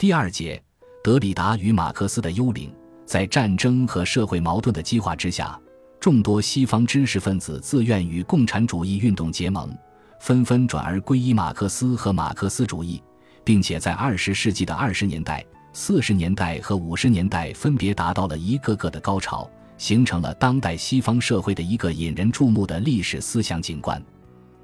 [0.00, 0.58] 第二节，
[1.04, 2.74] 德里达与马克思的幽灵。
[3.04, 5.60] 在战争和社会矛盾的激化之下，
[6.00, 9.70] 众多西方知识分子自愿与共产主义运动结盟，
[10.18, 13.02] 纷纷转而皈依马克思和马克思主义，
[13.44, 15.44] 并且在二十世纪的二十年代、
[15.74, 19.46] 四十年代和五十年代分别达到了一个个的高潮，
[19.76, 24.02] 形成了当代西方社会的一个引人注目的历史思想景观。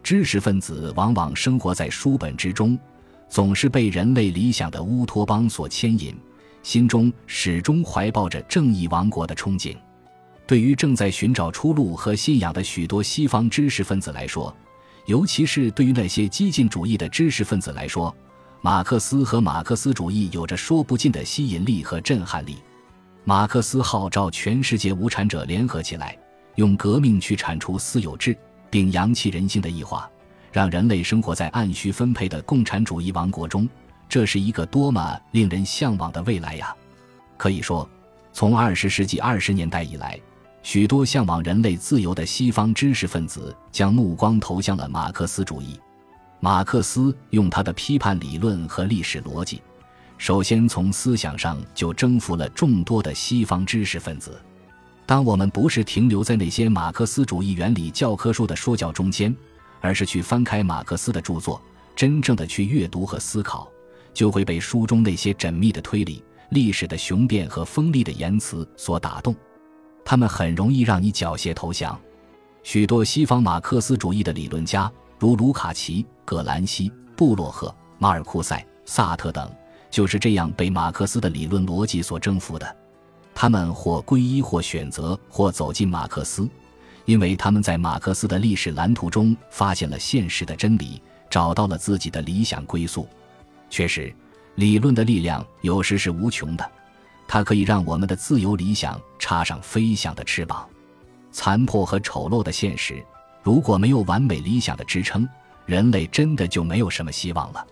[0.02, 2.78] 知识分子往往生活在书本之中，
[3.28, 6.14] 总是被人类理想的乌托邦所牵引。
[6.62, 9.76] 心中始终怀抱着正义王国的憧憬。
[10.48, 14.52] 对于正在寻找出路和信仰的许多西方知识分子来说，
[15.06, 18.12] 尤其是对于那些激进主义的知识分子来说，
[18.62, 22.56] 马克思和马克思主义有着说不尽的吸引力和震撼力。
[23.22, 26.18] 马克思号召全世界无产者联合起来，
[26.56, 28.36] 用革命去铲除私有制，
[28.70, 30.10] 并扬弃人性的异化，
[30.56, 33.68] 让人类生活在按需分配的共产主义王国中。
[34.08, 36.74] 这是一个多么令人向往的未来呀！
[37.36, 37.86] 可以说，
[38.32, 40.18] 从二十世纪二十年代以来，
[40.62, 45.78] 许多向往人类自由的西方知识分子将目光投向了马克思主义。
[46.40, 49.60] 马克思用他的批判理论和历史逻辑，
[50.16, 54.40] 首先从思想上就征服了众多的西方知识分子。
[55.04, 59.36] 当我们不是停留在那些马克思主义原理教科书的说教中间，
[59.86, 61.62] 而是去翻开马克思的著作，
[61.94, 63.70] 真正的去阅读和思考。
[64.12, 69.32] 就会被书中那些缜密的推理、历史的雄辩和锋利的言辞所打动，
[70.04, 71.96] 他们很容易让你缴械投降。
[72.62, 79.48] 许多西方马克思主义的理论家，如卢卡奇、葛兰西、布洛赫、马尔库塞、萨特等，
[79.90, 82.76] 就是这样被马克思的理论逻辑所征服的。
[83.34, 86.48] 他们或皈依，或选择，或走进马克思，
[87.06, 93.08] 因为他们在马克思的历史蓝图中发现了现实的真理，找到了自己的理想归宿。
[93.70, 94.14] 确实，
[94.56, 96.70] 理论的力量有时是无穷的，
[97.26, 100.68] 它可以让我们的自由理想插上飞翔的翅膀。
[101.32, 103.02] 残破和丑陋的现实，
[103.42, 105.28] 如果没有完美理想的支撑，
[105.64, 107.64] 人类真的就没有什么希望了。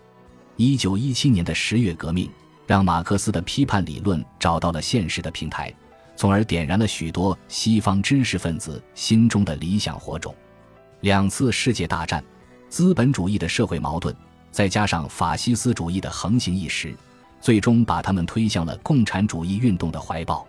[0.55, 2.29] 一九一七年的十月革命，
[2.65, 5.73] 让马克思的批判理论找到了现实的平台，
[6.15, 10.33] 从而点燃了许多西方知识分子心中的理想火种。
[11.01, 12.23] 两次世界大战，
[12.69, 14.15] 资本主义的社会矛盾。
[14.51, 16.95] 再加上法西斯主义的横行一时，
[17.41, 20.47] 最终把他们推向了共产主义运动的怀抱。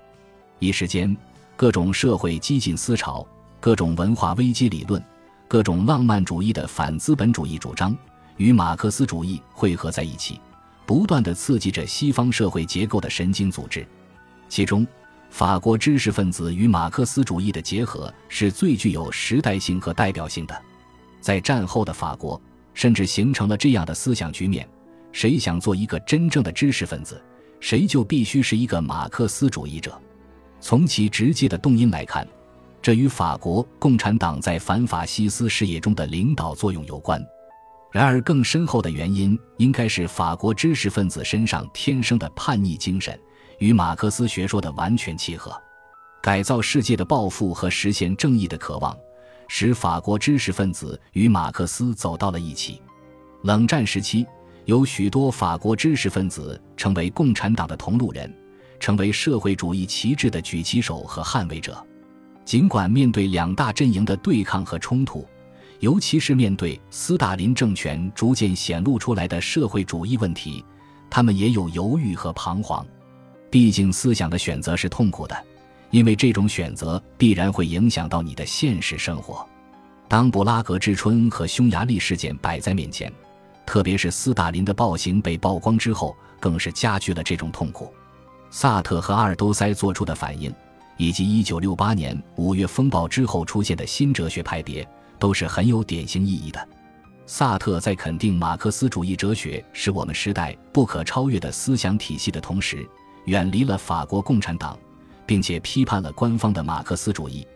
[0.60, 1.15] 一时间，
[1.56, 3.27] 各种社会激进思潮、
[3.59, 5.03] 各种文化危机理论、
[5.48, 7.97] 各种浪漫主义的反资本主义主张
[8.37, 10.41] 与马克思主义汇合在一起，
[10.87, 13.84] 不断的刺激着西方社会结构的神经组织。
[14.48, 14.87] 其中，
[15.36, 20.62] 法国知识分子与马克思主义的结合是最具有时代性和代表性的。
[21.20, 22.41] 在战后的法国。
[22.72, 24.66] 甚至形成了这样的思想局面：
[25.12, 27.22] 谁想做一个真正的知识分子，
[27.58, 29.98] 谁就必须是一个马克思主义者。
[30.60, 32.26] 从其直接的动因来看，
[32.82, 37.22] 这与法国共产党在反法西斯事业中的领导作用有关。
[37.92, 43.18] 然而，更深厚的原因应该是法国知识分子身上天生的叛逆精神
[43.59, 45.56] 与马克思学说的完全契合，
[46.22, 48.97] 改造世界的抱负和实现正义的渴望。
[49.49, 52.83] 使法国知识分子与马克思走到了一起。
[53.43, 54.27] 冷战时期，
[54.65, 58.34] 有许多法国知识分子成为共产党的同路人，
[58.81, 61.81] 成为社会主义旗帜的举旗手和捍卫者。
[62.45, 65.25] 尽管面对两大阵营的对抗和冲突，
[65.78, 70.65] 尤其是面对斯大林政权逐渐显露出来的社会主义问题，
[71.09, 72.84] 他们也有犹豫和彷徨。
[73.51, 75.37] 毕竟，思想的选择是痛苦的。
[75.91, 79.47] 因为这种选择必然会影响到你的现实生活。
[80.09, 83.11] 当布拉格之春和匈牙利事件摆在面前，
[83.65, 87.93] 特别是斯大林的暴行被曝光之后，更是加剧了这种痛苦。
[88.51, 90.53] 萨特和阿尔都塞做出的反应，
[90.97, 94.87] 以及1968年五月风暴之后出现的新哲学派别，
[95.19, 96.69] 都是很有典型意义的。
[97.27, 102.87] 萨特在肯定马克思主义哲学是我们时代不可超越的思想体系的同时，
[103.27, 104.77] 远离了法国共产党。
[105.27, 107.47] 并且批判了官方的马克思主义，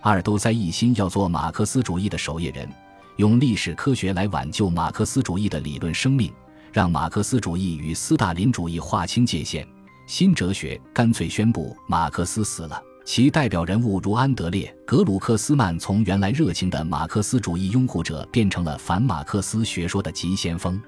[0.00, 2.68] 阿尔都塞一心要做马克思主义的守夜人，
[3.16, 6.32] 用历史科学来挽救马克思主义的理论生命，
[6.72, 9.66] 让马克思主义与斯大林主义划清界限。
[10.06, 20.82] 新哲学干脆宣布马克思死了，其代表人物如安德烈·格鲁克斯曼从原来热情的马克思主义拥护者变成了反马克思学说的急先锋。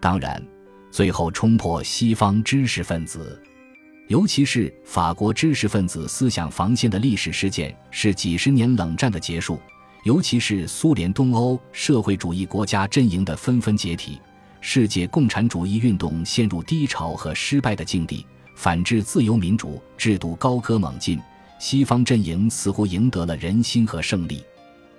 [0.00, 0.44] 当然，
[0.90, 3.40] 最后冲破西方知识分子。
[4.08, 9.60] 尤其是法国知识分子思想防线的历史事件是几十年冷战的结束，
[10.04, 14.20] 尤其是苏联东欧社会主义国家阵营的纷纷解体，
[14.60, 18.24] 世界共产主义运动陷入低潮和失败的境地，
[18.54, 21.18] 反制，自由民主制度高歌猛进，
[21.58, 24.40] 西方阵营似乎赢得了人心和胜利。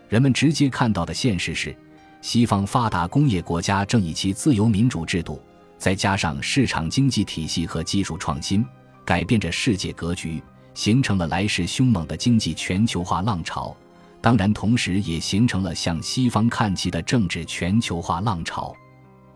[0.10, 1.74] 人们直接看到的现实是，
[2.22, 5.42] 西方发达工业国家正以其自由民主制度，
[5.78, 8.66] 再加上市场经济体系和技术创新，
[9.08, 10.44] 改变着世界格局，
[10.74, 13.74] 形成了来势凶猛的经济全球化浪潮。
[14.20, 18.76] 当然，同时也形成了向西方看齐的政治全球化浪潮。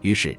[0.02, 0.38] 于是，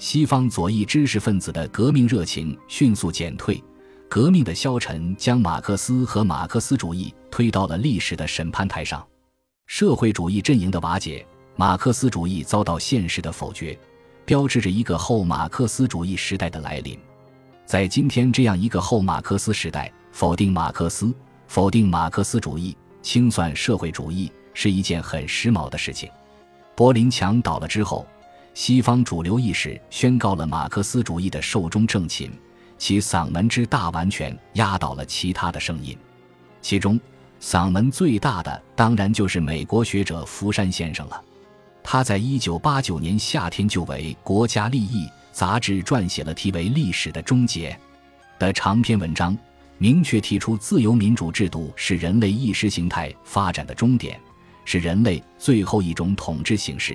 [0.00, 3.62] 西方左翼知识分子的革命热情迅速减退，
[4.08, 9.06] 革命的消沉将马克思和马克思主义推到了历史的审判台上。
[9.68, 11.24] 社会主义阵营的瓦解，
[11.54, 13.78] 马克思主义遭到现实的否决，
[14.24, 16.98] 标志着一个后马克思主义时代的来临。
[17.72, 21.10] 在今天这样一个后马克思时代，否定马克思、
[21.46, 26.06] 否定马克思主义、清算社会主义是一件很时髦的事情。
[26.76, 28.06] 柏林墙倒了之后，
[28.52, 32.30] 西方主流意识宣告了马克思主义的寿终正寝，
[32.76, 35.96] 其嗓门之大完全压倒了其他的声音，
[36.60, 37.00] 其中。
[37.40, 41.24] 嗓门最大的当然就是美国学者福山先生了。
[41.82, 47.70] 他在一九八九年夏天就为《国家利益》杂志撰写了题为《历史的终结》
[48.38, 49.36] 的长篇文章，
[49.78, 54.20] 明确提出自由民主制度是人类意识形态发展的终点，
[54.66, 56.94] 是人类最后一种统治形式，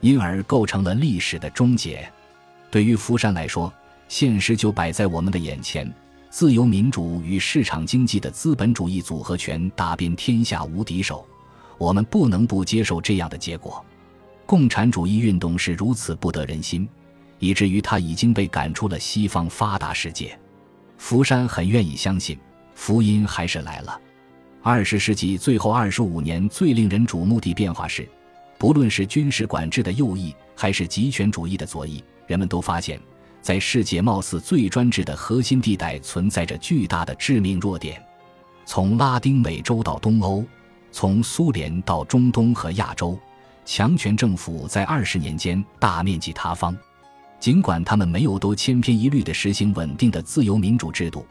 [0.00, 2.06] 因而构成了历史的终结。
[2.72, 3.72] 对于福山来说，
[4.08, 5.90] 现实就摆在我们的眼前。
[6.28, 11.26] 自由民主与市场经济的资本主义组合拳打遍天下无敌手，
[11.76, 13.84] 我们不能不接受这样的结果。
[14.46, 16.88] 共产主义运动是如此不得人心，
[17.40, 20.38] 以至于他已经被赶出了西方发达世界。
[20.96, 22.38] 福山很愿意相信，
[22.74, 24.00] 福音还是来了。
[24.62, 28.06] 二十世纪最后二十五年最令人瞩目的变化是，
[28.58, 33.00] 不论是军事管制的右翼，还是极权主义的左翼，人们都发现。
[33.40, 38.00] 在世界貌似最专制的核心地带，存在着巨大的致命弱点。
[38.66, 40.44] 从拉丁美洲到东欧，
[40.92, 43.18] 从苏联到中东和亚洲，
[43.64, 46.76] 强权政府在二十年间大面积塌方。
[47.40, 51.26] 尽管他们没有都千篇一律地实行稳定的自由民主制度，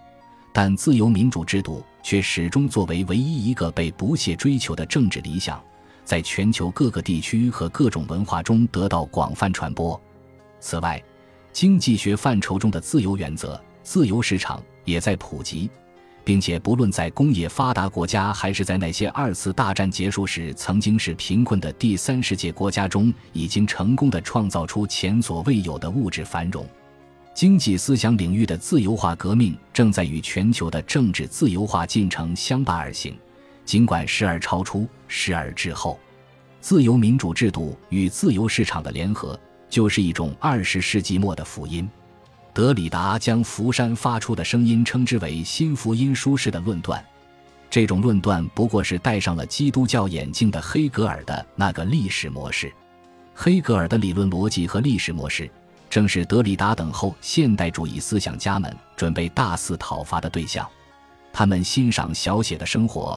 [0.51, 5.63] 但自由民主制度却始终作为唯一一个被不懈追求的政治理想，
[6.03, 10.01] 在全球各个地区和各种文化中得到广泛传播。
[10.59, 11.01] 此外，
[11.53, 15.69] 经济学范畴中的自由原则、自由市场也在普及，
[16.23, 26.65] 并且不论在工业发达国家，还是在那些二次大战结束时曾经是贫困的第三世界国家中，已经成功的创造出前所未有的物质繁荣。
[27.33, 33.17] 经济思想领域的自由化革命正在与全球的政治自由化进程相伴而行，
[33.65, 35.99] 尽管时而超出，时而滞后。
[36.59, 39.39] 自由民主制度与自由市场的联合。
[39.69, 41.87] 就是一种二十世纪末的福音。
[42.53, 47.03] 德里达将福山发出的声音称之为“新福音书式的论断”。
[47.69, 52.73] 这种论断不过是戴上了基督教眼镜的黑格尔的那个历史模式。
[53.35, 55.49] 黑格尔的理论逻辑和历史模式，
[55.89, 60.67] 正是德里达等后现代主义思想家们准备大肆讨伐的对象。
[61.31, 63.07] 他们欣赏小写的生活。